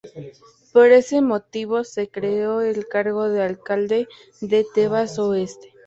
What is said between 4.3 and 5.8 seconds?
de Tebas Oeste.